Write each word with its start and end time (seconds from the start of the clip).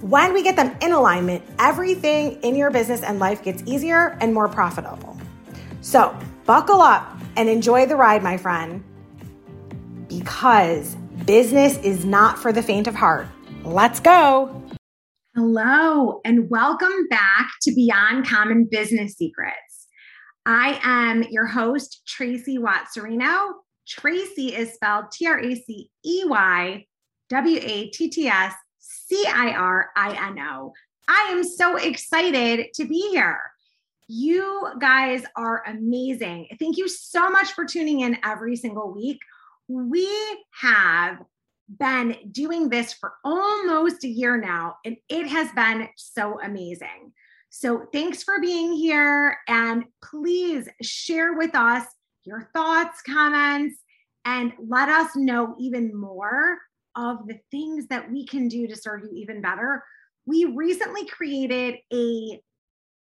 when 0.00 0.32
we 0.32 0.42
get 0.42 0.56
them 0.56 0.74
in 0.80 0.92
alignment, 0.92 1.42
everything 1.58 2.40
in 2.42 2.56
your 2.56 2.70
business 2.70 3.02
and 3.02 3.18
life 3.18 3.42
gets 3.42 3.62
easier 3.66 4.16
and 4.20 4.32
more 4.32 4.48
profitable. 4.48 5.16
So, 5.82 6.16
buckle 6.46 6.80
up 6.80 7.18
and 7.36 7.48
enjoy 7.48 7.86
the 7.86 7.96
ride, 7.96 8.22
my 8.22 8.36
friend, 8.36 8.82
because 10.08 10.94
business 11.26 11.76
is 11.78 12.04
not 12.04 12.38
for 12.38 12.52
the 12.52 12.62
faint 12.62 12.86
of 12.86 12.94
heart. 12.94 13.26
Let's 13.62 14.00
go. 14.00 14.62
Hello, 15.36 16.20
and 16.24 16.48
welcome 16.50 17.06
back 17.08 17.50
to 17.62 17.74
Beyond 17.74 18.26
Common 18.26 18.68
Business 18.70 19.14
Secrets. 19.14 19.86
I 20.46 20.80
am 20.82 21.24
your 21.30 21.46
host, 21.46 22.02
Tracey 22.06 22.58
Watts-Cirino. 22.58 23.52
Tracey 23.86 24.54
is 24.54 24.72
spelled 24.74 25.06
T 25.12 25.26
R 25.26 25.38
A 25.38 25.54
C 25.54 25.90
E 26.04 26.24
Y 26.26 26.86
W 27.28 27.60
A 27.62 27.90
T 27.90 28.08
T 28.08 28.28
S 28.28 28.54
C 29.10 29.26
I 29.26 29.50
R 29.54 29.90
I 29.96 30.28
N 30.28 30.38
O. 30.38 30.72
I 31.08 31.30
am 31.32 31.42
so 31.42 31.76
excited 31.76 32.72
to 32.74 32.84
be 32.84 33.10
here. 33.10 33.40
You 34.06 34.68
guys 34.78 35.24
are 35.34 35.64
amazing. 35.66 36.46
Thank 36.60 36.76
you 36.76 36.88
so 36.88 37.28
much 37.28 37.50
for 37.52 37.64
tuning 37.64 38.00
in 38.00 38.18
every 38.24 38.54
single 38.54 38.94
week. 38.94 39.18
We 39.66 40.08
have 40.60 41.18
been 41.68 42.18
doing 42.30 42.68
this 42.68 42.92
for 42.92 43.14
almost 43.24 44.04
a 44.04 44.08
year 44.08 44.36
now, 44.36 44.76
and 44.84 44.96
it 45.08 45.26
has 45.26 45.50
been 45.52 45.88
so 45.96 46.40
amazing. 46.40 47.12
So, 47.48 47.88
thanks 47.92 48.22
for 48.22 48.40
being 48.40 48.72
here. 48.74 49.38
And 49.48 49.86
please 50.04 50.68
share 50.82 51.32
with 51.32 51.56
us 51.56 51.84
your 52.22 52.48
thoughts, 52.54 53.02
comments, 53.02 53.76
and 54.24 54.52
let 54.68 54.88
us 54.88 55.16
know 55.16 55.56
even 55.58 55.98
more 55.98 56.58
of 57.00 57.26
the 57.26 57.38
things 57.50 57.86
that 57.86 58.10
we 58.10 58.26
can 58.26 58.46
do 58.46 58.66
to 58.66 58.76
serve 58.76 59.02
you 59.04 59.10
even 59.14 59.40
better, 59.40 59.82
we 60.26 60.44
recently 60.44 61.06
created 61.06 61.76
a 61.92 62.40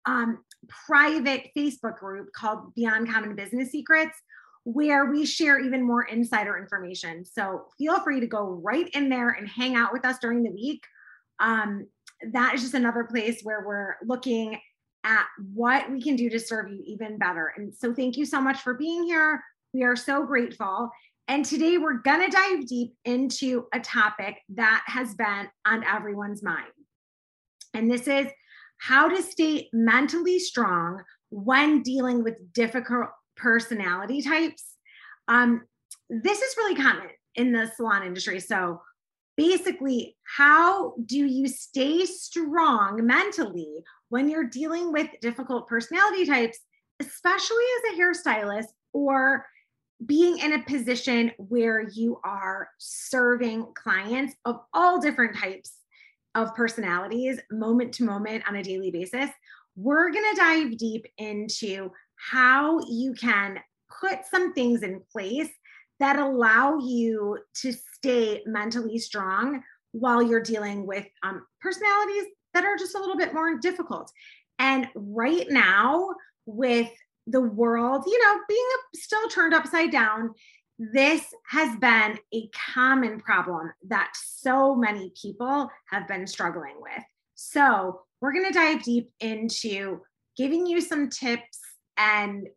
um, 0.05 0.43
private 0.87 1.49
Facebook 1.57 1.97
group 1.97 2.29
called 2.33 2.73
Beyond 2.75 3.11
Common 3.11 3.35
Business 3.35 3.71
Secrets, 3.71 4.17
where 4.63 5.05
we 5.05 5.25
share 5.25 5.59
even 5.59 5.81
more 5.81 6.03
insider 6.03 6.57
information. 6.57 7.25
So 7.25 7.65
feel 7.77 7.99
free 8.01 8.19
to 8.19 8.27
go 8.27 8.43
right 8.63 8.87
in 8.89 9.09
there 9.09 9.29
and 9.29 9.47
hang 9.47 9.75
out 9.75 9.91
with 9.91 10.05
us 10.05 10.19
during 10.19 10.43
the 10.43 10.51
week. 10.51 10.83
Um, 11.39 11.87
that 12.31 12.53
is 12.53 12.61
just 12.61 12.73
another 12.73 13.05
place 13.05 13.41
where 13.43 13.63
we're 13.65 13.95
looking 14.05 14.59
at 15.03 15.25
what 15.53 15.89
we 15.89 16.01
can 16.01 16.15
do 16.15 16.29
to 16.29 16.39
serve 16.39 16.69
you 16.69 16.83
even 16.85 17.17
better. 17.17 17.53
And 17.55 17.73
so 17.73 17.93
thank 17.93 18.17
you 18.17 18.25
so 18.25 18.41
much 18.41 18.59
for 18.59 18.73
being 18.73 19.03
here. 19.03 19.41
We 19.73 19.83
are 19.83 19.95
so 19.95 20.25
grateful. 20.25 20.91
And 21.29 21.45
today 21.45 21.77
we're 21.77 22.01
going 22.01 22.27
to 22.27 22.35
dive 22.35 22.65
deep 22.65 22.95
into 23.05 23.67
a 23.71 23.79
topic 23.79 24.37
that 24.55 24.83
has 24.87 25.13
been 25.13 25.47
on 25.63 25.83
everyone's 25.83 26.41
mind. 26.41 26.71
And 27.75 27.89
this 27.89 28.07
is 28.07 28.25
how 28.79 29.07
to 29.07 29.21
stay 29.21 29.69
mentally 29.71 30.39
strong 30.39 31.03
when 31.29 31.83
dealing 31.83 32.23
with 32.23 32.51
difficult 32.51 33.09
personality 33.37 34.23
types. 34.23 34.73
Um, 35.27 35.67
this 36.09 36.41
is 36.41 36.57
really 36.57 36.73
common 36.73 37.09
in 37.35 37.51
the 37.51 37.71
salon 37.75 38.07
industry. 38.07 38.39
So, 38.39 38.81
basically, 39.37 40.17
how 40.23 40.95
do 41.05 41.27
you 41.27 41.47
stay 41.47 42.05
strong 42.05 43.05
mentally 43.05 43.83
when 44.09 44.29
you're 44.29 44.49
dealing 44.49 44.91
with 44.91 45.07
difficult 45.21 45.67
personality 45.67 46.25
types, 46.25 46.57
especially 46.99 47.63
as 47.77 47.93
a 47.93 48.01
hairstylist 48.01 48.69
or 48.93 49.45
being 50.05 50.39
in 50.39 50.53
a 50.53 50.63
position 50.63 51.31
where 51.37 51.81
you 51.89 52.19
are 52.23 52.69
serving 52.77 53.67
clients 53.75 54.33
of 54.45 54.61
all 54.73 54.99
different 54.99 55.37
types 55.37 55.73
of 56.35 56.55
personalities, 56.55 57.39
moment 57.51 57.93
to 57.93 58.03
moment 58.03 58.43
on 58.47 58.55
a 58.55 58.63
daily 58.63 58.91
basis, 58.91 59.29
we're 59.75 60.11
going 60.11 60.25
to 60.31 60.39
dive 60.39 60.77
deep 60.77 61.05
into 61.17 61.91
how 62.15 62.79
you 62.87 63.13
can 63.13 63.59
put 64.01 64.19
some 64.29 64.53
things 64.53 64.83
in 64.83 65.01
place 65.11 65.49
that 65.99 66.17
allow 66.17 66.77
you 66.77 67.37
to 67.53 67.73
stay 67.93 68.41
mentally 68.45 68.97
strong 68.97 69.61
while 69.91 70.21
you're 70.21 70.41
dealing 70.41 70.85
with 70.85 71.05
um, 71.23 71.45
personalities 71.59 72.25
that 72.53 72.63
are 72.63 72.77
just 72.77 72.95
a 72.95 72.99
little 72.99 73.17
bit 73.17 73.33
more 73.33 73.57
difficult. 73.57 74.11
And 74.59 74.87
right 74.95 75.49
now, 75.49 76.09
with 76.45 76.89
the 77.29 77.41
world, 77.41 78.03
you 78.07 78.23
know, 78.23 78.39
being 78.47 78.67
still 78.95 79.27
turned 79.29 79.53
upside 79.53 79.91
down, 79.91 80.33
this 80.77 81.23
has 81.47 81.75
been 81.77 82.17
a 82.33 82.49
common 82.73 83.19
problem 83.19 83.71
that 83.87 84.11
so 84.15 84.75
many 84.75 85.11
people 85.21 85.69
have 85.89 86.07
been 86.07 86.25
struggling 86.25 86.75
with. 86.79 87.03
So, 87.35 88.01
we're 88.21 88.33
going 88.33 88.47
to 88.47 88.53
dive 88.53 88.83
deep 88.83 89.11
into 89.19 90.01
giving 90.35 90.65
you 90.65 90.81
some 90.81 91.09
tips 91.09 91.59
and 91.97 92.47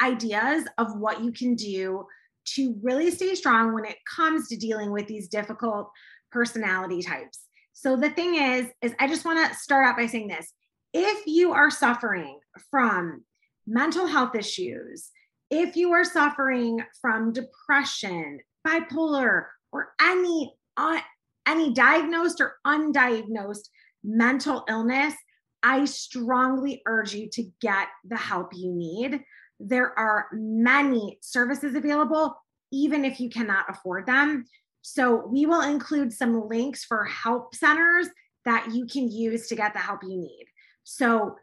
ideas 0.00 0.64
of 0.78 0.98
what 0.98 1.22
you 1.22 1.32
can 1.32 1.54
do 1.54 2.06
to 2.46 2.76
really 2.82 3.10
stay 3.10 3.34
strong 3.34 3.72
when 3.74 3.84
it 3.84 3.96
comes 4.16 4.48
to 4.48 4.56
dealing 4.56 4.90
with 4.90 5.06
these 5.06 5.28
difficult 5.28 5.90
personality 6.30 7.02
types. 7.02 7.40
So 7.72 7.96
the 7.96 8.10
thing 8.10 8.36
is 8.36 8.66
is 8.82 8.94
I 8.98 9.08
just 9.08 9.24
want 9.24 9.50
to 9.50 9.58
start 9.58 9.86
out 9.86 9.96
by 9.96 10.06
saying 10.06 10.28
this. 10.28 10.52
If 10.92 11.26
you 11.26 11.52
are 11.52 11.70
suffering 11.70 12.38
from 12.70 13.24
mental 13.66 14.06
health 14.06 14.34
issues, 14.34 15.10
if 15.50 15.76
you 15.76 15.92
are 15.92 16.04
suffering 16.04 16.82
from 17.00 17.32
depression, 17.32 18.40
bipolar, 18.66 19.46
or 19.72 19.92
any 20.00 20.54
uh, 20.76 21.00
any 21.46 21.72
diagnosed 21.74 22.40
or 22.40 22.54
undiagnosed 22.66 23.68
mental 24.02 24.64
illness, 24.68 25.14
I 25.62 25.84
strongly 25.84 26.82
urge 26.86 27.14
you 27.14 27.28
to 27.30 27.44
get 27.60 27.88
the 28.04 28.16
help 28.16 28.50
you 28.54 28.72
need. 28.72 29.22
There 29.60 29.96
are 29.98 30.26
many 30.32 31.18
services 31.22 31.74
available, 31.74 32.36
even 32.72 33.04
if 33.04 33.20
you 33.20 33.30
cannot 33.30 33.66
afford 33.68 34.06
them. 34.06 34.44
So, 34.82 35.26
we 35.26 35.46
will 35.46 35.62
include 35.62 36.12
some 36.12 36.48
links 36.48 36.84
for 36.84 37.04
help 37.04 37.54
centers 37.54 38.08
that 38.44 38.70
you 38.72 38.86
can 38.86 39.10
use 39.10 39.48
to 39.48 39.56
get 39.56 39.72
the 39.72 39.78
help 39.78 40.02
you 40.02 40.16
need. 40.16 40.46
So, 40.82 41.36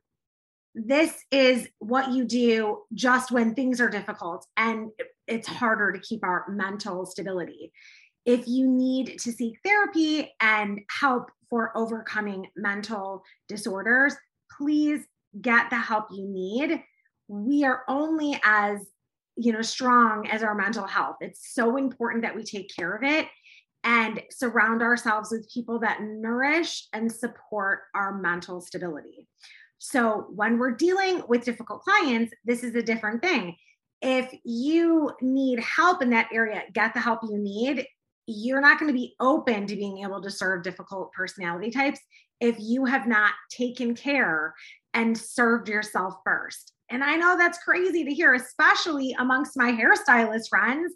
this 0.73 1.23
is 1.31 1.67
what 1.79 2.11
you 2.11 2.25
do 2.25 2.79
just 2.93 3.31
when 3.31 3.53
things 3.53 3.81
are 3.81 3.89
difficult 3.89 4.45
and 4.57 4.89
it's 5.27 5.47
harder 5.47 5.91
to 5.91 5.99
keep 5.99 6.23
our 6.23 6.45
mental 6.49 7.05
stability. 7.05 7.71
If 8.25 8.47
you 8.47 8.67
need 8.67 9.19
to 9.19 9.31
seek 9.31 9.59
therapy 9.65 10.31
and 10.39 10.81
help 10.89 11.29
for 11.49 11.75
overcoming 11.75 12.47
mental 12.55 13.23
disorders, 13.47 14.15
please 14.57 15.01
get 15.41 15.69
the 15.69 15.77
help 15.77 16.05
you 16.11 16.27
need. 16.27 16.81
We 17.27 17.63
are 17.65 17.83
only 17.87 18.39
as 18.43 18.79
you 19.37 19.53
know 19.53 19.61
strong 19.61 20.27
as 20.27 20.43
our 20.43 20.55
mental 20.55 20.85
health. 20.85 21.17
It's 21.21 21.53
so 21.53 21.77
important 21.77 22.23
that 22.23 22.35
we 22.35 22.43
take 22.43 22.73
care 22.75 22.93
of 22.93 23.03
it 23.03 23.27
and 23.83 24.21
surround 24.29 24.81
ourselves 24.81 25.31
with 25.31 25.49
people 25.51 25.79
that 25.79 26.01
nourish 26.01 26.87
and 26.93 27.11
support 27.11 27.81
our 27.95 28.17
mental 28.19 28.61
stability. 28.61 29.27
So 29.83 30.27
when 30.29 30.59
we're 30.59 30.75
dealing 30.75 31.23
with 31.27 31.43
difficult 31.43 31.81
clients, 31.81 32.31
this 32.45 32.63
is 32.63 32.75
a 32.75 32.83
different 32.83 33.23
thing. 33.23 33.55
If 33.99 34.31
you 34.43 35.11
need 35.21 35.59
help 35.59 36.03
in 36.03 36.11
that 36.11 36.29
area, 36.31 36.61
get 36.71 36.93
the 36.93 36.99
help 36.99 37.21
you 37.23 37.39
need. 37.39 37.87
You're 38.27 38.61
not 38.61 38.79
going 38.79 38.93
to 38.93 38.97
be 38.97 39.15
open 39.19 39.65
to 39.65 39.75
being 39.75 40.03
able 40.03 40.21
to 40.21 40.29
serve 40.29 40.61
difficult 40.61 41.11
personality 41.13 41.71
types 41.71 41.99
if 42.39 42.57
you 42.59 42.85
have 42.85 43.07
not 43.07 43.31
taken 43.49 43.95
care 43.95 44.53
and 44.93 45.17
served 45.17 45.67
yourself 45.67 46.13
first. 46.23 46.73
And 46.91 47.03
I 47.03 47.15
know 47.15 47.35
that's 47.35 47.63
crazy 47.63 48.03
to 48.03 48.13
hear, 48.13 48.35
especially 48.35 49.15
amongst 49.17 49.57
my 49.57 49.71
hairstylist 49.71 50.49
friends, 50.49 50.93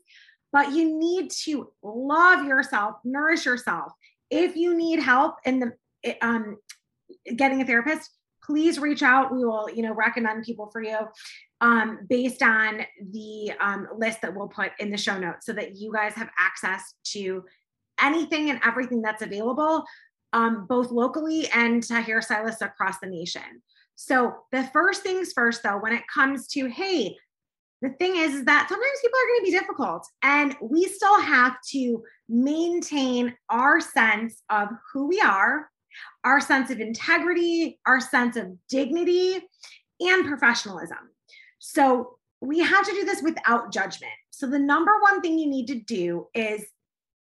but 0.53 0.73
you 0.73 0.99
need 0.99 1.31
to 1.45 1.71
love 1.81 2.45
yourself, 2.45 2.97
nourish 3.03 3.47
yourself. 3.47 3.93
If 4.29 4.55
you 4.55 4.77
need 4.77 4.99
help 4.99 5.37
in 5.43 5.59
the 5.59 6.17
um, 6.21 6.57
getting 7.35 7.63
a 7.63 7.65
therapist, 7.65 8.11
please 8.45 8.79
reach 8.79 9.03
out. 9.03 9.33
We 9.33 9.43
will, 9.43 9.69
you 9.73 9.81
know, 9.81 9.93
recommend 9.93 10.43
people 10.43 10.69
for 10.71 10.81
you 10.81 10.99
um, 11.61 11.99
based 12.09 12.43
on 12.43 12.81
the 13.11 13.51
um, 13.59 13.87
list 13.97 14.21
that 14.21 14.35
we'll 14.35 14.47
put 14.47 14.71
in 14.79 14.91
the 14.91 14.97
show 14.97 15.17
notes 15.17 15.45
so 15.45 15.53
that 15.53 15.75
you 15.75 15.91
guys 15.91 16.13
have 16.13 16.29
access 16.39 16.93
to 17.05 17.43
anything 18.01 18.49
and 18.49 18.59
everything 18.65 19.01
that's 19.01 19.21
available, 19.21 19.83
um, 20.33 20.65
both 20.67 20.91
locally 20.91 21.47
and 21.53 21.81
to 21.83 21.93
hairstylists 21.93 22.61
across 22.61 22.99
the 22.99 23.07
nation. 23.07 23.61
So 23.95 24.33
the 24.51 24.63
first 24.73 25.01
things 25.01 25.31
first, 25.33 25.63
though, 25.63 25.77
when 25.77 25.93
it 25.93 26.03
comes 26.13 26.47
to, 26.49 26.67
hey, 26.67 27.15
the 27.81 27.89
thing 27.91 28.15
is, 28.15 28.33
is 28.35 28.45
that 28.45 28.67
sometimes 28.67 29.01
people 29.01 29.19
are 29.19 29.27
going 29.27 29.39
to 29.39 29.51
be 29.51 29.59
difficult 29.59 30.07
and 30.23 30.55
we 30.61 30.85
still 30.85 31.21
have 31.21 31.55
to 31.71 32.03
maintain 32.27 33.35
our 33.49 33.79
sense 33.79 34.41
of 34.49 34.69
who 34.91 35.07
we 35.07 35.21
are, 35.21 35.69
our 36.23 36.41
sense 36.41 36.69
of 36.71 36.79
integrity, 36.79 37.79
our 37.85 37.99
sense 37.99 38.35
of 38.35 38.53
dignity, 38.69 39.39
and 39.99 40.27
professionalism. 40.27 40.97
So 41.59 42.17
we 42.41 42.59
have 42.59 42.85
to 42.85 42.91
do 42.91 43.05
this 43.05 43.21
without 43.21 43.71
judgment. 43.71 44.11
So 44.31 44.47
the 44.47 44.59
number 44.59 44.91
one 45.01 45.21
thing 45.21 45.39
you 45.39 45.47
need 45.47 45.67
to 45.67 45.79
do 45.79 46.27
is 46.33 46.65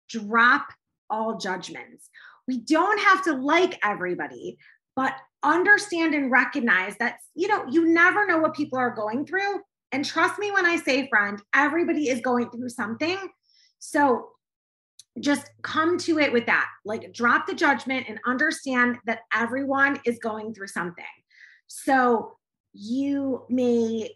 drop 0.08 0.66
all 1.08 1.38
judgments. 1.38 2.08
We 2.48 2.58
don't 2.58 3.00
have 3.00 3.24
to 3.24 3.32
like 3.32 3.78
everybody, 3.82 4.58
but 4.94 5.14
understand 5.42 6.14
and 6.14 6.30
recognize 6.30 6.96
that, 6.98 7.18
you 7.34 7.48
know, 7.48 7.64
you 7.68 7.86
never 7.86 8.26
know 8.26 8.38
what 8.38 8.54
people 8.54 8.78
are 8.78 8.90
going 8.90 9.26
through. 9.26 9.60
And 9.92 10.04
trust 10.04 10.38
me 10.38 10.50
when 10.50 10.66
I 10.66 10.76
say, 10.76 11.08
friend, 11.08 11.40
everybody 11.54 12.08
is 12.08 12.20
going 12.20 12.50
through 12.50 12.68
something. 12.70 13.16
So 13.78 14.30
just 15.20 15.50
come 15.62 15.98
to 15.98 16.18
it 16.18 16.32
with 16.32 16.46
that. 16.46 16.66
Like 16.84 17.12
drop 17.12 17.46
the 17.46 17.54
judgment 17.54 18.06
and 18.08 18.18
understand 18.26 18.98
that 19.06 19.20
everyone 19.34 20.00
is 20.04 20.18
going 20.18 20.54
through 20.54 20.68
something. 20.68 21.04
So 21.68 22.36
you 22.72 23.44
may 23.48 24.10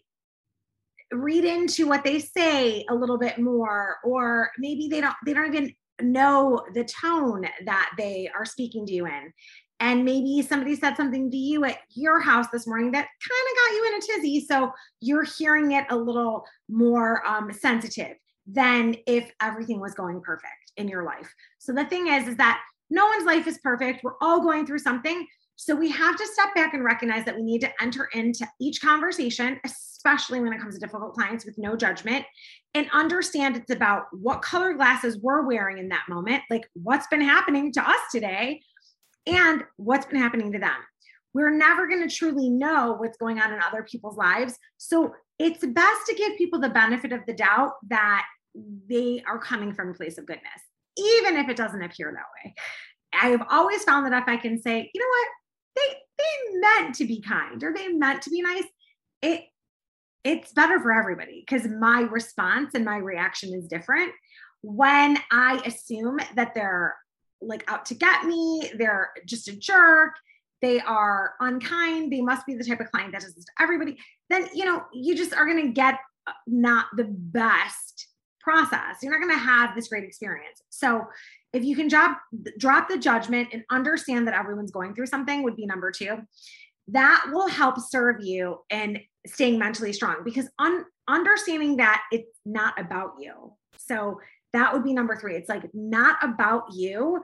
read 1.12 1.44
into 1.44 1.87
what 1.87 2.05
they 2.05 2.19
say 2.20 2.85
a 2.88 2.94
little 2.94 3.19
bit 3.19 3.38
more 3.38 3.97
or 4.05 4.50
maybe 4.58 4.88
they 4.88 5.00
don't 5.00 5.17
they 5.26 5.32
don't 5.32 5.55
even 5.55 5.75
know 6.02 6.64
the 6.75 6.85
tone 6.85 7.44
that 7.64 7.93
they 7.99 8.31
are 8.35 8.44
speaking 8.44 8.87
to 8.87 8.93
you 8.93 9.06
in 9.06 9.32
and 9.81 10.05
maybe 10.05 10.41
somebody 10.43 10.76
said 10.76 10.97
something 10.97 11.31
to 11.31 11.37
you 11.37 11.64
at 11.64 11.79
your 11.94 12.20
house 12.20 12.47
this 12.52 12.67
morning 12.67 12.93
that 12.93 13.08
kind 13.29 13.49
of 13.50 13.56
got 13.56 13.75
you 13.75 13.88
in 13.88 13.94
a 13.94 14.06
tizzy 14.06 14.47
so 14.47 14.70
you're 15.00 15.25
hearing 15.25 15.73
it 15.73 15.85
a 15.91 15.97
little 15.97 16.44
more 16.69 17.26
um, 17.26 17.52
sensitive 17.52 18.17
than 18.47 18.94
if 19.06 19.31
everything 19.43 19.81
was 19.81 19.94
going 19.94 20.20
perfect 20.20 20.59
in 20.80 20.88
your 20.88 21.04
life 21.04 21.32
so 21.58 21.72
the 21.72 21.84
thing 21.84 22.08
is 22.08 22.26
is 22.26 22.36
that 22.36 22.60
no 22.90 23.06
one's 23.06 23.24
life 23.24 23.46
is 23.46 23.58
perfect 23.58 24.02
we're 24.02 24.16
all 24.20 24.40
going 24.40 24.66
through 24.66 24.78
something 24.78 25.26
so 25.62 25.76
we 25.76 25.90
have 25.90 26.16
to 26.16 26.26
step 26.26 26.54
back 26.54 26.72
and 26.72 26.82
recognize 26.82 27.26
that 27.26 27.36
we 27.36 27.42
need 27.42 27.60
to 27.60 27.82
enter 27.82 28.08
into 28.14 28.48
each 28.58 28.80
conversation, 28.80 29.60
especially 29.62 30.40
when 30.40 30.54
it 30.54 30.58
comes 30.58 30.72
to 30.72 30.80
difficult 30.80 31.12
clients 31.12 31.44
with 31.44 31.58
no 31.58 31.76
judgment, 31.76 32.24
and 32.72 32.88
understand 32.94 33.56
it's 33.56 33.70
about 33.70 34.04
what 34.10 34.40
color 34.40 34.72
glasses 34.72 35.18
we're 35.18 35.46
wearing 35.46 35.76
in 35.76 35.90
that 35.90 36.06
moment, 36.08 36.42
like 36.48 36.66
what's 36.72 37.06
been 37.08 37.20
happening 37.20 37.74
to 37.74 37.86
us 37.86 38.00
today 38.10 38.62
and 39.26 39.62
what's 39.76 40.06
been 40.06 40.18
happening 40.18 40.50
to 40.52 40.58
them. 40.58 40.78
We're 41.34 41.54
never 41.54 41.86
going 41.86 42.08
to 42.08 42.14
truly 42.14 42.48
know 42.48 42.96
what's 42.98 43.18
going 43.18 43.38
on 43.38 43.52
in 43.52 43.60
other 43.60 43.82
people's 43.82 44.16
lives. 44.16 44.56
So 44.78 45.14
it's 45.38 45.62
best 45.62 46.06
to 46.06 46.14
give 46.14 46.38
people 46.38 46.58
the 46.58 46.70
benefit 46.70 47.12
of 47.12 47.20
the 47.26 47.34
doubt 47.34 47.72
that 47.88 48.24
they 48.88 49.22
are 49.26 49.38
coming 49.38 49.74
from 49.74 49.90
a 49.90 49.94
place 49.94 50.16
of 50.16 50.24
goodness, 50.24 50.62
even 51.00 51.37
if 51.37 51.49
it 51.49 51.56
doesn't 51.56 51.82
appear 51.82 52.12
that 52.12 52.44
way. 52.44 52.55
I've 53.12 53.47
always 53.50 53.82
found 53.85 54.06
that 54.06 54.23
if 54.23 54.29
I 54.29 54.37
can 54.37 54.61
say, 54.61 54.91
you 54.94 55.00
know 55.00 55.06
what, 55.08 55.29
they 55.76 55.94
they 56.19 56.58
meant 56.58 56.94
to 56.97 57.05
be 57.05 57.20
kind 57.20 57.62
or 57.62 57.73
they 57.73 57.88
meant 57.88 58.23
to 58.23 58.31
be 58.31 58.43
nice 58.43 58.64
it 59.23 59.44
it's 60.23 60.52
better 60.52 60.79
for 60.81 60.93
everybody 60.93 61.44
because 61.47 61.67
my 61.67 62.00
response 62.02 62.75
and 62.75 62.85
my 62.85 62.97
reaction 62.97 63.55
is 63.55 63.67
different 63.67 64.12
when 64.62 65.19
i 65.31 65.61
assume 65.64 66.19
that 66.37 66.55
they're 66.55 66.94
like 67.41 67.64
out 67.70 67.87
to 67.87 67.94
get 67.94 68.25
me 68.25 68.70
they're 68.79 69.11
just 69.26 69.49
a 69.49 69.56
jerk 69.56 70.12
they 70.61 70.81
are 70.81 71.35
unkind 71.41 72.12
they 72.12 72.20
must 72.20 72.47
be 72.47 72.55
the 72.55 72.64
type 72.64 72.81
of 72.81 72.91
client 72.91 73.12
that 73.12 73.23
does 73.23 73.35
this 73.35 73.44
to 73.44 73.52
everybody 73.61 73.97
then 74.29 74.47
you 74.55 74.64
know 74.64 74.82
you 74.93 75.17
just 75.17 75.32
are 75.32 75.47
going 75.47 75.67
to 75.67 75.73
get 75.73 75.99
uh, 76.26 76.32
not 76.47 76.87
the 76.97 77.05
best 77.08 78.08
process. 78.40 78.96
You're 79.02 79.12
not 79.12 79.26
going 79.26 79.38
to 79.38 79.44
have 79.44 79.75
this 79.75 79.88
great 79.88 80.04
experience. 80.04 80.62
So 80.70 81.06
if 81.52 81.64
you 81.64 81.76
can 81.76 81.88
drop 81.88 82.19
drop 82.58 82.88
the 82.88 82.98
judgment 82.98 83.48
and 83.52 83.64
understand 83.70 84.26
that 84.26 84.34
everyone's 84.34 84.70
going 84.70 84.94
through 84.94 85.06
something 85.06 85.42
would 85.42 85.56
be 85.56 85.66
number 85.66 85.90
two. 85.90 86.19
That 86.88 87.26
will 87.32 87.48
help 87.48 87.78
serve 87.78 88.16
you 88.20 88.58
in 88.70 89.00
staying 89.26 89.58
mentally 89.58 89.92
strong 89.92 90.16
because 90.25 90.48
un- 90.58 90.84
understanding 91.06 91.76
that 91.76 92.02
it's 92.10 92.38
not 92.44 92.81
about 92.81 93.12
you. 93.20 93.52
So 93.76 94.20
that 94.52 94.72
would 94.72 94.82
be 94.82 94.92
number 94.92 95.16
three. 95.16 95.37
It's 95.37 95.48
like 95.48 95.69
not 95.72 96.16
about 96.22 96.64
you. 96.72 97.20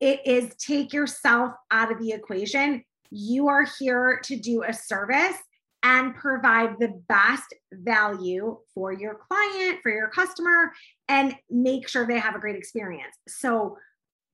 It 0.00 0.20
is 0.26 0.54
take 0.56 0.92
yourself 0.92 1.52
out 1.70 1.92
of 1.92 1.98
the 1.98 2.12
equation. 2.12 2.84
You 3.10 3.48
are 3.48 3.66
here 3.78 4.20
to 4.24 4.36
do 4.36 4.62
a 4.62 4.72
service 4.72 5.36
and 5.82 6.14
provide 6.14 6.78
the 6.78 7.00
best 7.08 7.52
value 7.72 8.58
for 8.74 8.92
your 8.92 9.16
client, 9.28 9.80
for 9.82 9.90
your 9.90 10.08
customer, 10.08 10.72
and 11.08 11.34
make 11.50 11.88
sure 11.88 12.06
they 12.06 12.18
have 12.18 12.34
a 12.34 12.38
great 12.38 12.56
experience. 12.56 13.16
So 13.28 13.76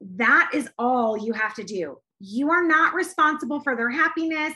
that 0.00 0.50
is 0.52 0.68
all 0.78 1.16
you 1.16 1.32
have 1.32 1.54
to 1.54 1.64
do. 1.64 1.98
You 2.20 2.50
are 2.50 2.66
not 2.66 2.94
responsible 2.94 3.60
for 3.60 3.76
their 3.76 3.90
happiness. 3.90 4.54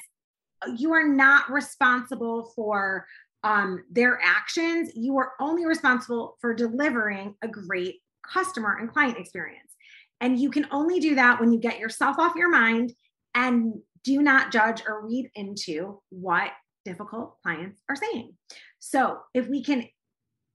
You 0.76 0.92
are 0.92 1.06
not 1.06 1.50
responsible 1.50 2.52
for 2.54 3.06
um, 3.42 3.84
their 3.90 4.20
actions. 4.22 4.90
You 4.94 5.18
are 5.18 5.32
only 5.40 5.66
responsible 5.66 6.36
for 6.40 6.54
delivering 6.54 7.34
a 7.42 7.48
great 7.48 7.96
customer 8.22 8.76
and 8.78 8.92
client 8.92 9.18
experience. 9.18 9.72
And 10.20 10.38
you 10.38 10.50
can 10.50 10.66
only 10.70 11.00
do 11.00 11.16
that 11.16 11.40
when 11.40 11.52
you 11.52 11.58
get 11.58 11.80
yourself 11.80 12.18
off 12.18 12.36
your 12.36 12.50
mind 12.50 12.92
and 13.34 13.74
do 14.04 14.22
not 14.22 14.52
judge 14.52 14.82
or 14.86 15.06
read 15.06 15.30
into 15.34 16.00
what 16.10 16.52
difficult 16.84 17.36
clients 17.42 17.80
are 17.88 17.96
saying. 17.96 18.34
So 18.78 19.18
if 19.34 19.48
we 19.48 19.62
can 19.62 19.88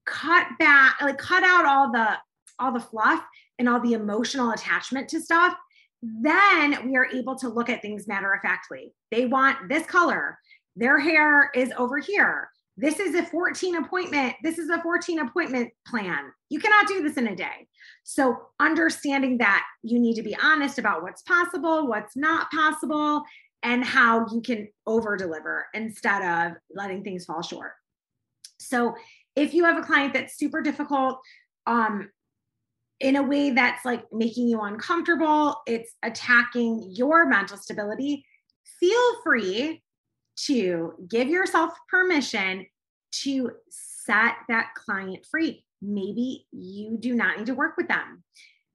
cut 0.05 0.47
back, 0.59 1.01
like 1.01 1.17
cut 1.17 1.43
out 1.43 1.65
all 1.65 1.91
the 1.91 2.17
all 2.59 2.71
the 2.71 2.79
fluff 2.79 3.21
and 3.59 3.69
all 3.69 3.79
the 3.79 3.93
emotional 3.93 4.51
attachment 4.51 5.09
to 5.09 5.21
stuff, 5.21 5.55
then 6.01 6.87
we 6.87 6.95
are 6.95 7.07
able 7.13 7.35
to 7.35 7.49
look 7.49 7.69
at 7.69 7.81
things 7.81 8.07
matter 8.07 8.33
of 8.33 8.41
factly. 8.41 8.93
They 9.11 9.25
want 9.25 9.69
this 9.69 9.85
color. 9.85 10.39
Their 10.75 10.99
hair 10.99 11.51
is 11.55 11.71
over 11.77 11.99
here. 11.99 12.49
This 12.79 12.99
is 12.99 13.15
a 13.15 13.23
14 13.23 13.77
appointment. 13.77 14.35
This 14.43 14.59
is 14.59 14.69
a 14.69 14.79
14 14.83 15.19
appointment 15.19 15.71
plan. 15.87 16.31
You 16.49 16.59
cannot 16.59 16.87
do 16.87 17.01
this 17.01 17.17
in 17.17 17.27
a 17.27 17.35
day. 17.35 17.67
So, 18.03 18.37
understanding 18.59 19.39
that 19.39 19.65
you 19.81 19.99
need 19.99 20.15
to 20.15 20.21
be 20.21 20.37
honest 20.41 20.77
about 20.77 21.01
what's 21.01 21.23
possible, 21.23 21.87
what's 21.87 22.15
not 22.15 22.51
possible, 22.51 23.23
and 23.63 23.83
how 23.83 24.25
you 24.31 24.41
can 24.41 24.67
over 24.85 25.17
deliver 25.17 25.67
instead 25.73 26.21
of 26.21 26.57
letting 26.73 27.03
things 27.03 27.25
fall 27.25 27.41
short. 27.41 27.73
So 28.59 28.95
if 29.35 29.53
you 29.53 29.65
have 29.65 29.77
a 29.77 29.85
client 29.85 30.13
that's 30.13 30.37
super 30.37 30.61
difficult, 30.61 31.19
um, 31.65 32.09
in 32.99 33.15
a 33.15 33.23
way 33.23 33.51
that's 33.51 33.85
like 33.85 34.03
making 34.11 34.47
you 34.47 34.61
uncomfortable, 34.61 35.61
it's 35.67 35.93
attacking 36.01 36.91
your 36.91 37.27
mental 37.27 37.57
stability, 37.57 38.25
feel 38.79 39.21
free 39.23 39.83
to 40.45 40.93
give 41.09 41.27
yourself 41.27 41.73
permission 41.89 42.65
to 43.11 43.51
set 43.69 44.35
that 44.49 44.69
client 44.75 45.25
free. 45.29 45.63
Maybe 45.81 46.47
you 46.51 46.97
do 46.99 47.13
not 47.13 47.37
need 47.37 47.47
to 47.47 47.55
work 47.55 47.77
with 47.77 47.87
them. 47.87 48.23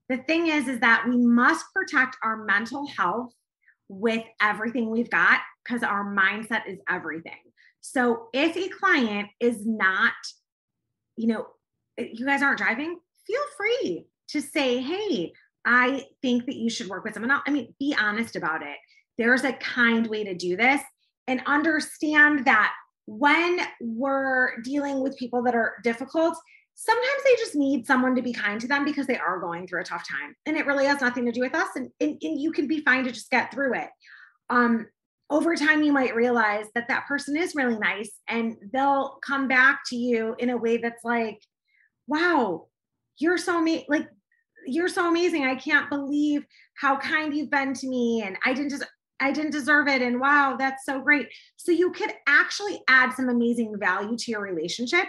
The 0.09 0.17
thing 0.17 0.47
is, 0.47 0.67
is 0.67 0.79
that 0.79 1.05
we 1.07 1.17
must 1.17 1.65
protect 1.73 2.17
our 2.23 2.43
mental 2.43 2.87
health 2.87 3.33
with 3.99 4.23
everything 4.41 4.89
we've 4.89 5.09
got 5.09 5.39
because 5.63 5.83
our 5.83 6.03
mindset 6.03 6.67
is 6.67 6.79
everything. 6.89 7.33
So 7.81 8.27
if 8.33 8.55
a 8.55 8.69
client 8.69 9.29
is 9.39 9.65
not, 9.65 10.13
you 11.17 11.27
know, 11.27 11.47
eh, 11.97 12.07
you 12.13 12.25
guys 12.25 12.41
aren't 12.41 12.57
driving, 12.57 12.97
feel 13.27 13.41
free 13.57 14.07
to 14.29 14.41
say, 14.41 14.79
hey, 14.79 15.33
I 15.65 16.05
think 16.21 16.45
that 16.45 16.55
you 16.55 16.69
should 16.69 16.87
work 16.87 17.03
with 17.03 17.13
someone 17.13 17.31
else. 17.31 17.43
I 17.47 17.51
mean, 17.51 17.73
be 17.79 17.95
honest 17.99 18.35
about 18.35 18.61
it. 18.63 18.77
There's 19.17 19.43
a 19.43 19.53
kind 19.53 20.07
way 20.07 20.23
to 20.23 20.33
do 20.33 20.57
this 20.57 20.81
and 21.27 21.41
understand 21.45 22.45
that 22.45 22.73
when 23.05 23.59
we're 23.81 24.61
dealing 24.61 25.01
with 25.01 25.17
people 25.17 25.43
that 25.43 25.55
are 25.55 25.75
difficult, 25.83 26.35
sometimes 26.75 27.23
they 27.23 27.35
just 27.37 27.55
need 27.55 27.85
someone 27.85 28.15
to 28.15 28.21
be 28.21 28.33
kind 28.33 28.59
to 28.59 28.67
them 28.67 28.83
because 28.83 29.07
they 29.07 29.17
are 29.17 29.39
going 29.39 29.67
through 29.67 29.81
a 29.81 29.85
tough 29.85 30.07
time 30.07 30.35
and 30.45 30.57
it 30.57 30.65
really 30.65 30.85
has 30.85 31.01
nothing 31.01 31.25
to 31.25 31.31
do 31.31 31.41
with 31.41 31.55
us 31.55 31.69
and, 31.75 31.89
and, 31.99 32.17
and 32.21 32.41
you 32.41 32.51
can 32.51 32.67
be 32.67 32.81
fine 32.81 33.03
to 33.03 33.11
just 33.11 33.29
get 33.29 33.51
through 33.51 33.73
it. 33.75 33.89
Um 34.49 34.87
over 35.29 35.55
time 35.55 35.81
you 35.81 35.93
might 35.93 36.15
realize 36.15 36.65
that 36.75 36.87
that 36.87 37.07
person 37.07 37.35
is 37.35 37.55
really 37.55 37.77
nice 37.77 38.11
and 38.27 38.55
they'll 38.71 39.17
come 39.25 39.47
back 39.47 39.79
to 39.87 39.95
you 39.95 40.35
in 40.37 40.49
a 40.49 40.57
way 40.57 40.77
that's 40.77 41.03
like 41.03 41.39
wow 42.07 42.67
you're 43.17 43.37
so 43.37 43.57
amazing 43.59 43.85
like 43.87 44.07
you're 44.65 44.87
so 44.87 45.09
amazing. 45.09 45.43
I 45.43 45.55
can't 45.55 45.89
believe 45.89 46.45
how 46.75 46.97
kind 46.97 47.33
you've 47.33 47.51
been 47.51 47.73
to 47.73 47.87
me 47.87 48.23
and 48.25 48.37
i 48.45 48.53
didn't 48.53 48.69
just 48.69 48.83
i 49.19 49.31
didn't 49.31 49.51
deserve 49.51 49.87
it 49.87 50.01
and 50.01 50.19
wow 50.19 50.55
that's 50.57 50.85
so 50.85 51.01
great. 51.01 51.27
So 51.57 51.71
you 51.71 51.91
could 51.91 52.13
actually 52.27 52.81
add 52.87 53.13
some 53.13 53.29
amazing 53.29 53.77
value 53.79 54.17
to 54.17 54.31
your 54.31 54.41
relationship 54.41 55.05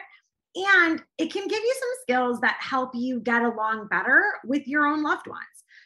and 0.57 1.03
it 1.19 1.33
can 1.33 1.47
give 1.49 1.61
you 1.63 1.75
some 1.81 1.91
skills 2.03 2.41
that 2.41 2.57
help 2.61 2.91
you 2.95 3.21
get 3.21 3.43
along 3.43 3.89
better 3.89 4.23
with 4.45 4.67
your 4.69 4.87
own 4.87 5.03
loved 5.03 5.27
ones 5.27 5.41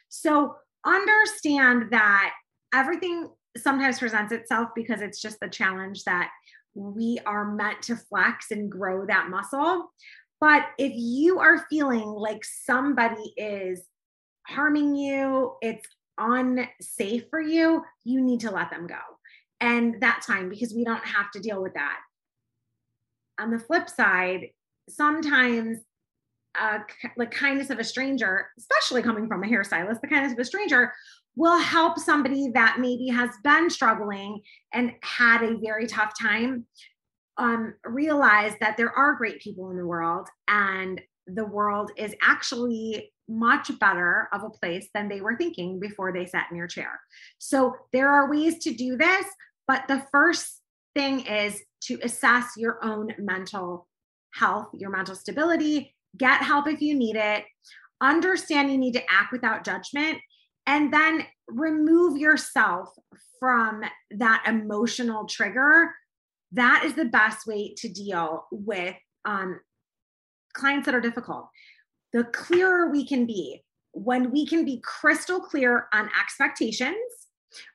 so 0.09 0.55
understand 0.85 1.91
that 1.91 2.31
everything 2.73 3.29
sometimes 3.57 3.99
presents 3.99 4.31
itself 4.31 4.69
because 4.75 5.01
it's 5.01 5.21
just 5.21 5.39
the 5.39 5.47
challenge 5.47 6.03
that 6.03 6.29
we 6.75 7.19
are 7.25 7.45
meant 7.45 7.81
to 7.83 7.95
flex 7.95 8.51
and 8.51 8.71
grow 8.71 9.05
that 9.05 9.29
muscle. 9.29 9.91
But 10.39 10.63
if 10.77 10.93
you 10.95 11.39
are 11.39 11.65
feeling 11.69 12.05
like 12.05 12.45
somebody 12.45 13.33
is 13.35 13.81
harming 14.47 14.95
you, 14.95 15.53
it's 15.61 15.85
unsafe 16.17 17.23
for 17.29 17.41
you, 17.41 17.83
you 18.03 18.21
need 18.21 18.41
to 18.41 18.51
let 18.51 18.69
them 18.69 18.87
go. 18.87 18.99
And 19.59 19.99
that's 19.99 20.27
fine 20.27 20.49
because 20.49 20.73
we 20.73 20.85
don't 20.85 21.05
have 21.05 21.31
to 21.31 21.39
deal 21.39 21.61
with 21.61 21.73
that. 21.73 21.97
On 23.39 23.51
the 23.51 23.59
flip 23.59 23.89
side, 23.89 24.49
sometimes 24.89 25.79
uh, 26.59 26.79
the 27.17 27.27
kindness 27.27 27.69
of 27.69 27.79
a 27.79 27.83
stranger, 27.83 28.47
especially 28.57 29.01
coming 29.01 29.27
from 29.27 29.43
a 29.43 29.47
hairstylist, 29.47 30.01
the 30.01 30.07
kindness 30.07 30.33
of 30.33 30.39
a 30.39 30.45
stranger 30.45 30.93
will 31.35 31.57
help 31.57 31.97
somebody 31.97 32.51
that 32.53 32.77
maybe 32.79 33.07
has 33.07 33.29
been 33.43 33.69
struggling 33.69 34.41
and 34.73 34.91
had 35.03 35.43
a 35.43 35.57
very 35.57 35.87
tough 35.87 36.11
time 36.19 36.65
um, 37.37 37.73
realize 37.85 38.53
that 38.59 38.75
there 38.75 38.91
are 38.91 39.15
great 39.15 39.39
people 39.39 39.71
in 39.71 39.77
the 39.77 39.85
world 39.85 40.27
and 40.47 40.99
the 41.27 41.45
world 41.45 41.91
is 41.95 42.13
actually 42.21 43.13
much 43.29 43.71
better 43.79 44.27
of 44.33 44.43
a 44.43 44.49
place 44.49 44.89
than 44.93 45.07
they 45.07 45.21
were 45.21 45.37
thinking 45.37 45.79
before 45.79 46.11
they 46.11 46.25
sat 46.25 46.47
in 46.51 46.57
your 46.57 46.67
chair. 46.67 46.99
So 47.37 47.75
there 47.93 48.09
are 48.09 48.29
ways 48.29 48.57
to 48.63 48.73
do 48.73 48.97
this, 48.97 49.25
but 49.67 49.87
the 49.87 50.03
first 50.11 50.61
thing 50.95 51.21
is 51.21 51.61
to 51.83 51.99
assess 52.03 52.57
your 52.57 52.83
own 52.83 53.13
mental 53.19 53.87
health, 54.33 54.67
your 54.73 54.89
mental 54.89 55.15
stability, 55.15 55.95
get 56.17 56.41
help 56.41 56.67
if 56.67 56.81
you 56.81 56.95
need 56.95 57.15
it, 57.15 57.43
understand 58.01 58.71
you 58.71 58.77
need 58.77 58.93
to 58.93 59.03
act 59.11 59.31
without 59.31 59.63
judgment, 59.63 60.17
and 60.65 60.93
then 60.93 61.25
remove 61.47 62.17
yourself 62.17 62.89
from 63.39 63.81
that 64.11 64.43
emotional 64.47 65.25
trigger. 65.25 65.91
That 66.51 66.83
is 66.85 66.93
the 66.93 67.05
best 67.05 67.47
way 67.47 67.73
to 67.77 67.89
deal 67.89 68.45
with 68.51 68.95
um, 69.25 69.59
clients 70.53 70.85
that 70.85 70.95
are 70.95 71.01
difficult. 71.01 71.49
The 72.13 72.23
clearer 72.23 72.89
we 72.89 73.05
can 73.05 73.25
be, 73.25 73.63
when 73.91 74.31
we 74.31 74.45
can 74.45 74.65
be 74.65 74.81
crystal 74.83 75.39
clear 75.39 75.87
on 75.93 76.09
expectations, 76.19 76.95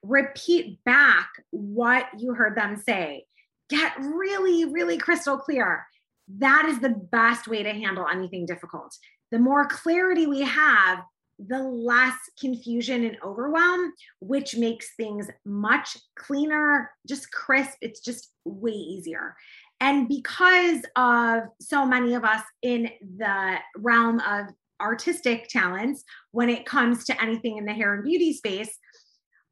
repeat 0.03 0.79
back 0.85 1.29
what 1.51 2.07
you 2.19 2.35
heard 2.35 2.57
them 2.57 2.77
say, 2.77 3.25
get 3.69 3.93
really, 3.99 4.65
really 4.65 4.99
crystal 4.99 5.39
clear 5.39 5.87
that 6.29 6.67
is 6.67 6.81
the 6.81 6.91
best 6.91 7.49
way 7.49 7.63
to 7.63 7.73
handle 7.73 8.07
anything 8.11 8.47
difficult. 8.47 8.97
The 9.31 9.39
more 9.39 9.67
clarity 9.67 10.27
we 10.27 10.43
have, 10.43 11.01
the 11.39 11.59
less 11.59 12.15
confusion 12.41 13.05
and 13.05 13.17
overwhelm, 13.25 13.93
which 14.21 14.57
makes 14.57 14.95
things 14.97 15.29
much 15.45 15.97
cleaner, 16.17 16.91
just 17.09 17.33
crisp. 17.33 17.77
It's 17.81 18.01
just 18.01 18.31
way 18.45 18.73
easier. 18.73 19.35
And 19.81 20.09
because 20.09 20.83
of 20.97 21.43
so 21.61 21.85
many 21.85 22.15
of 22.15 22.25
us 22.25 22.43
in 22.63 22.91
the 23.17 23.57
realm 23.77 24.21
of 24.21 24.47
artistic 24.81 25.49
talents, 25.49 26.05
when 26.31 26.49
it 26.49 26.67
comes 26.67 27.05
to 27.07 27.23
anything 27.23 27.57
in 27.57 27.65
the 27.65 27.73
hair 27.73 27.95
and 27.95 28.05
beauty 28.05 28.33
space, 28.33 28.79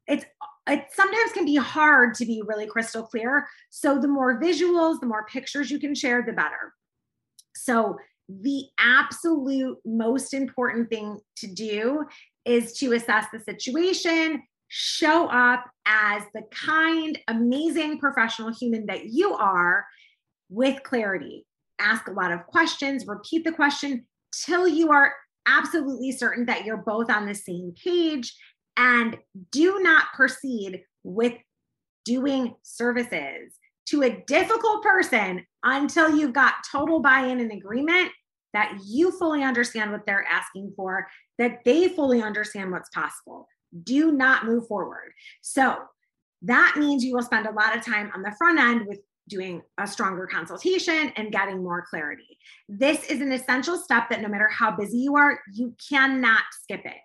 it's 0.07 0.25
it 0.67 0.85
sometimes 0.93 1.31
can 1.33 1.45
be 1.45 1.55
hard 1.55 2.13
to 2.15 2.25
be 2.25 2.41
really 2.45 2.67
crystal 2.67 3.03
clear. 3.03 3.47
So 3.69 3.99
the 3.99 4.07
more 4.07 4.39
visuals, 4.39 4.99
the 4.99 5.07
more 5.07 5.25
pictures 5.25 5.69
you 5.69 5.79
can 5.79 5.93
share, 5.93 6.23
the 6.25 6.33
better. 6.33 6.73
So 7.55 7.97
the 8.29 8.65
absolute 8.79 9.77
most 9.85 10.33
important 10.33 10.89
thing 10.89 11.19
to 11.37 11.47
do 11.47 12.05
is 12.45 12.73
to 12.79 12.93
assess 12.93 13.25
the 13.31 13.39
situation, 13.39 14.41
show 14.69 15.27
up 15.27 15.65
as 15.85 16.23
the 16.33 16.43
kind, 16.51 17.19
amazing 17.27 17.99
professional 17.99 18.53
human 18.53 18.85
that 18.85 19.05
you 19.05 19.33
are 19.33 19.85
with 20.49 20.81
clarity. 20.83 21.45
Ask 21.79 22.07
a 22.07 22.11
lot 22.11 22.31
of 22.31 22.45
questions, 22.47 23.05
repeat 23.05 23.43
the 23.43 23.51
question 23.51 24.05
till 24.45 24.67
you 24.67 24.91
are 24.91 25.13
absolutely 25.45 26.11
certain 26.11 26.45
that 26.45 26.63
you're 26.63 26.77
both 26.77 27.09
on 27.09 27.25
the 27.25 27.35
same 27.35 27.73
page 27.83 28.33
and 28.77 29.17
do 29.51 29.79
not 29.81 30.05
proceed 30.13 30.83
with 31.03 31.33
doing 32.05 32.55
services 32.63 33.53
to 33.85 34.03
a 34.03 34.23
difficult 34.27 34.83
person 34.83 35.45
until 35.63 36.15
you've 36.15 36.33
got 36.33 36.55
total 36.71 36.99
buy 36.99 37.21
in 37.21 37.39
and 37.39 37.51
agreement 37.51 38.11
that 38.53 38.79
you 38.85 39.11
fully 39.11 39.43
understand 39.43 39.91
what 39.91 40.05
they're 40.05 40.25
asking 40.29 40.73
for, 40.75 41.07
that 41.39 41.63
they 41.65 41.89
fully 41.89 42.21
understand 42.21 42.71
what's 42.71 42.89
possible. 42.89 43.47
Do 43.83 44.11
not 44.11 44.45
move 44.45 44.67
forward. 44.67 45.11
So 45.41 45.77
that 46.43 46.75
means 46.77 47.03
you 47.03 47.15
will 47.15 47.23
spend 47.23 47.47
a 47.47 47.51
lot 47.51 47.75
of 47.75 47.83
time 47.83 48.11
on 48.13 48.21
the 48.21 48.33
front 48.37 48.59
end 48.59 48.85
with 48.85 48.99
doing 49.27 49.61
a 49.79 49.87
stronger 49.87 50.27
consultation 50.27 51.11
and 51.15 51.31
getting 51.31 51.63
more 51.63 51.85
clarity. 51.89 52.37
This 52.67 53.05
is 53.09 53.21
an 53.21 53.31
essential 53.31 53.77
step 53.77 54.09
that 54.09 54.21
no 54.21 54.27
matter 54.27 54.49
how 54.49 54.71
busy 54.75 54.97
you 54.97 55.15
are, 55.15 55.39
you 55.53 55.73
cannot 55.89 56.43
skip 56.61 56.81
it. 56.85 56.97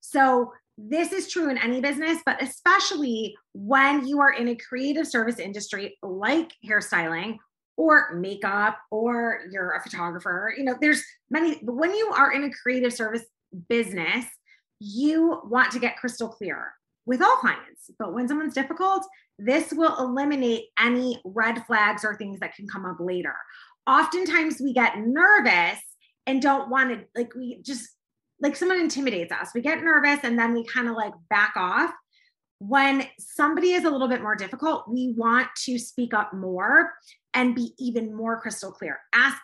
So 0.00 0.52
this 0.78 1.12
is 1.12 1.30
true 1.30 1.50
in 1.50 1.58
any 1.58 1.80
business, 1.80 2.18
but 2.24 2.42
especially 2.42 3.36
when 3.52 4.06
you 4.06 4.20
are 4.20 4.32
in 4.32 4.48
a 4.48 4.56
creative 4.56 5.06
service 5.06 5.38
industry 5.38 5.98
like 6.02 6.52
hairstyling 6.66 7.36
or 7.76 8.14
makeup 8.14 8.78
or 8.90 9.40
you're 9.50 9.72
a 9.72 9.82
photographer. 9.82 10.54
You 10.56 10.64
know, 10.64 10.76
there's 10.80 11.02
many, 11.30 11.60
but 11.62 11.74
when 11.74 11.94
you 11.94 12.12
are 12.14 12.32
in 12.32 12.44
a 12.44 12.50
creative 12.50 12.92
service 12.92 13.24
business, 13.68 14.26
you 14.80 15.40
want 15.44 15.72
to 15.72 15.78
get 15.78 15.96
crystal 15.96 16.28
clear 16.28 16.72
with 17.06 17.22
all 17.22 17.36
clients. 17.36 17.90
But 17.98 18.14
when 18.14 18.28
someone's 18.28 18.54
difficult, 18.54 19.06
this 19.38 19.72
will 19.72 19.96
eliminate 19.98 20.64
any 20.78 21.20
red 21.24 21.64
flags 21.66 22.04
or 22.04 22.16
things 22.16 22.40
that 22.40 22.54
can 22.54 22.66
come 22.66 22.84
up 22.84 22.98
later. 23.00 23.34
Oftentimes 23.86 24.60
we 24.60 24.72
get 24.72 24.98
nervous 24.98 25.80
and 26.26 26.40
don't 26.40 26.70
want 26.70 26.90
to, 26.90 27.04
like, 27.16 27.34
we 27.34 27.60
just 27.62 27.88
like 28.42 28.56
someone 28.56 28.80
intimidates 28.80 29.32
us. 29.32 29.50
We 29.54 29.62
get 29.62 29.82
nervous 29.82 30.18
and 30.24 30.38
then 30.38 30.52
we 30.52 30.64
kind 30.64 30.88
of 30.88 30.96
like 30.96 31.14
back 31.30 31.54
off. 31.56 31.92
When 32.58 33.06
somebody 33.18 33.72
is 33.72 33.84
a 33.84 33.90
little 33.90 34.08
bit 34.08 34.22
more 34.22 34.36
difficult, 34.36 34.84
we 34.88 35.14
want 35.16 35.48
to 35.64 35.78
speak 35.78 36.12
up 36.12 36.32
more 36.34 36.92
and 37.34 37.54
be 37.54 37.72
even 37.78 38.14
more 38.14 38.40
crystal 38.40 38.70
clear. 38.70 39.00
Ask 39.14 39.38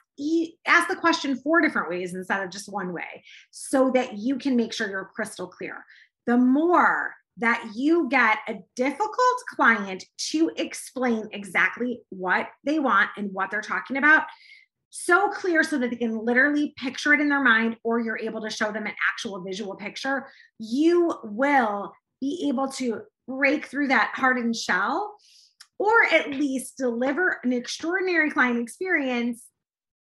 ask 0.66 0.88
the 0.88 0.96
question 0.96 1.36
four 1.36 1.60
different 1.60 1.88
ways 1.88 2.12
instead 2.12 2.42
of 2.42 2.50
just 2.50 2.72
one 2.72 2.92
way 2.92 3.22
so 3.52 3.92
that 3.94 4.18
you 4.18 4.36
can 4.36 4.56
make 4.56 4.72
sure 4.72 4.90
you're 4.90 5.10
crystal 5.14 5.46
clear. 5.46 5.84
The 6.26 6.36
more 6.36 7.14
that 7.36 7.70
you 7.76 8.08
get 8.08 8.38
a 8.48 8.56
difficult 8.74 9.38
client 9.54 10.04
to 10.30 10.50
explain 10.56 11.28
exactly 11.32 12.00
what 12.10 12.48
they 12.64 12.80
want 12.80 13.10
and 13.16 13.32
what 13.32 13.50
they're 13.50 13.60
talking 13.60 13.96
about, 13.96 14.24
so 14.90 15.28
clear 15.30 15.62
so 15.62 15.78
that 15.78 15.90
they 15.90 15.96
can 15.96 16.24
literally 16.24 16.74
picture 16.76 17.12
it 17.12 17.20
in 17.20 17.28
their 17.28 17.42
mind 17.42 17.76
or 17.84 18.00
you're 18.00 18.18
able 18.18 18.40
to 18.40 18.50
show 18.50 18.72
them 18.72 18.86
an 18.86 18.94
actual 19.10 19.42
visual 19.42 19.76
picture, 19.76 20.28
you 20.58 21.14
will 21.24 21.92
be 22.20 22.46
able 22.48 22.68
to 22.68 23.02
break 23.26 23.66
through 23.66 23.88
that 23.88 24.12
hardened 24.14 24.56
shell 24.56 25.16
or 25.78 25.92
at 26.12 26.30
least 26.30 26.76
deliver 26.76 27.38
an 27.44 27.52
extraordinary 27.52 28.30
client 28.30 28.58
experience, 28.58 29.44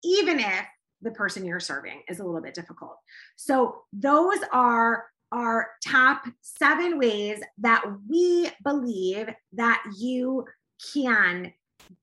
even 0.04 0.40
if 0.40 0.66
the 1.02 1.12
person 1.12 1.46
you're 1.46 1.60
serving 1.60 2.02
is 2.08 2.20
a 2.20 2.24
little 2.24 2.42
bit 2.42 2.54
difficult. 2.54 2.98
So, 3.36 3.84
those 3.94 4.40
are 4.52 5.06
our 5.32 5.70
top 5.86 6.26
seven 6.42 6.98
ways 6.98 7.40
that 7.60 7.84
we 8.10 8.50
believe 8.64 9.30
that 9.54 9.84
you 9.98 10.46
can 10.94 11.54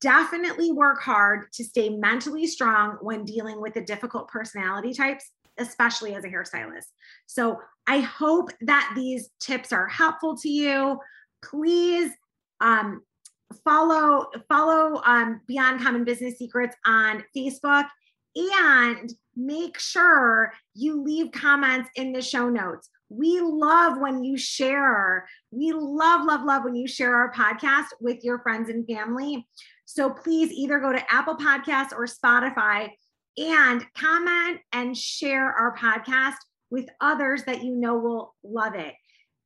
definitely 0.00 0.72
work 0.72 1.00
hard 1.00 1.52
to 1.52 1.64
stay 1.64 1.88
mentally 1.88 2.46
strong 2.46 2.98
when 3.00 3.24
dealing 3.24 3.60
with 3.60 3.74
the 3.74 3.80
difficult 3.80 4.28
personality 4.28 4.92
types, 4.92 5.30
especially 5.58 6.14
as 6.14 6.24
a 6.24 6.28
hairstylist. 6.28 6.86
So 7.26 7.58
I 7.86 8.00
hope 8.00 8.50
that 8.62 8.92
these 8.94 9.30
tips 9.40 9.72
are 9.72 9.88
helpful 9.88 10.36
to 10.38 10.48
you. 10.48 10.98
Please 11.42 12.12
um, 12.60 13.02
follow 13.64 14.26
follow 14.48 15.00
um, 15.04 15.40
Beyond 15.46 15.80
Common 15.80 16.04
Business 16.04 16.38
Secrets 16.38 16.76
on 16.86 17.24
Facebook 17.36 17.86
and 18.36 19.12
make 19.36 19.78
sure 19.78 20.52
you 20.74 21.02
leave 21.02 21.32
comments 21.32 21.88
in 21.96 22.12
the 22.12 22.22
show 22.22 22.48
notes. 22.48 22.90
We 23.08 23.40
love 23.40 23.98
when 23.98 24.22
you 24.22 24.36
share. 24.36 25.26
We 25.50 25.72
love, 25.72 26.24
love, 26.24 26.44
love 26.44 26.64
when 26.64 26.74
you 26.74 26.86
share 26.86 27.14
our 27.14 27.32
podcast 27.32 27.86
with 28.00 28.22
your 28.22 28.40
friends 28.40 28.68
and 28.68 28.86
family. 28.86 29.46
So 29.84 30.10
please 30.10 30.52
either 30.52 30.78
go 30.78 30.92
to 30.92 31.12
Apple 31.12 31.36
Podcasts 31.36 31.92
or 31.92 32.06
Spotify 32.06 32.90
and 33.38 33.86
comment 33.96 34.60
and 34.72 34.96
share 34.96 35.52
our 35.52 35.74
podcast 35.76 36.36
with 36.70 36.88
others 37.00 37.44
that 37.44 37.62
you 37.64 37.74
know 37.74 37.96
will 37.96 38.34
love 38.42 38.74
it. 38.74 38.94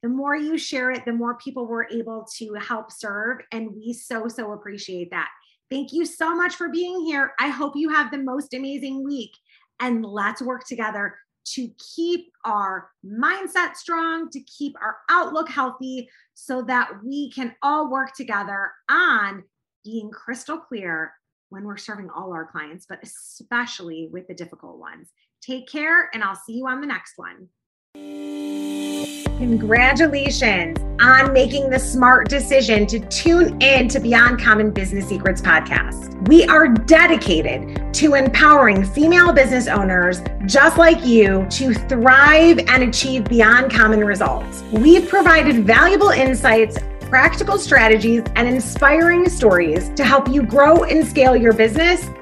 The 0.03 0.09
more 0.09 0.35
you 0.35 0.59
share 0.59 0.91
it, 0.91 1.05
the 1.05 1.13
more 1.13 1.37
people 1.37 1.69
we're 1.69 1.87
able 1.87 2.27
to 2.39 2.55
help 2.55 2.91
serve. 2.91 3.39
And 3.53 3.71
we 3.77 3.93
so, 3.93 4.27
so 4.27 4.53
appreciate 4.53 5.11
that. 5.13 5.29
Thank 5.71 5.93
you 5.93 6.05
so 6.05 6.35
much 6.35 6.57
for 6.57 6.69
being 6.69 7.05
here. 7.05 7.33
I 7.39 7.49
hope 7.49 7.75
you 7.77 7.91
have 7.91 8.11
the 8.11 8.19
most 8.19 8.53
amazing 8.53 9.05
week. 9.05 9.31
And 9.79 10.05
let's 10.05 10.43
work 10.43 10.65
together 10.67 11.17
to 11.45 11.71
keep 11.97 12.33
our 12.45 12.91
mindset 13.05 13.77
strong, 13.77 14.31
to 14.31 14.41
keep 14.41 14.75
our 14.81 14.99
outlook 15.11 15.49
healthy, 15.49 16.09
so 16.35 16.63
that 16.63 16.91
we 17.05 17.31
can 17.31 17.55
all 17.63 17.91
work 17.91 18.15
together 18.15 18.71
on 18.91 19.45
being 19.85 20.11
crystal 20.11 20.59
clear 20.59 21.13
when 21.51 21.65
we're 21.65 21.77
serving 21.77 22.09
all 22.11 22.33
our 22.33 22.47
clients, 22.47 22.87
but 22.89 22.99
especially 23.03 24.09
with 24.13 24.27
the 24.27 24.35
difficult 24.35 24.79
ones. 24.79 25.11
Take 25.43 25.69
care, 25.69 26.09
and 26.15 26.23
I'll 26.23 26.37
see 26.37 26.55
you 26.55 26.67
on 26.67 26.81
the 26.81 26.87
next 26.87 27.15
one. 27.17 27.49
Congratulations 29.43 30.79
on 31.01 31.33
making 31.33 31.69
the 31.69 31.79
smart 31.79 32.29
decision 32.29 32.87
to 32.87 33.01
tune 33.09 33.61
in 33.61 33.89
to 33.89 33.99
Beyond 33.99 34.41
Common 34.41 34.71
Business 34.71 35.09
Secrets 35.09 35.43
podcast. 35.43 36.29
We 36.29 36.45
are 36.45 36.69
dedicated 36.69 37.93
to 37.95 38.15
empowering 38.15 38.85
female 38.85 39.33
business 39.33 39.67
owners 39.67 40.23
just 40.47 40.79
like 40.79 41.05
you 41.05 41.45
to 41.51 41.75
thrive 41.75 42.61
and 42.69 42.85
achieve 42.85 43.25
beyond 43.25 43.73
common 43.73 44.05
results. 44.05 44.63
We've 44.71 45.09
provided 45.09 45.65
valuable 45.67 46.11
insights 46.11 46.79
practical 47.13 47.59
strategies, 47.59 48.23
and 48.37 48.49
inspiring 48.49 49.29
stories 49.29 49.91
to 49.91 50.03
help 50.03 50.29
you 50.29 50.43
grow 50.43 50.85
and 50.85 51.07
scale 51.07 51.37
your 51.37 51.53
business 51.53 52.09